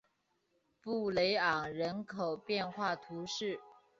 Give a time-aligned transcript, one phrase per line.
[0.81, 3.59] 布雷昂人口变化图示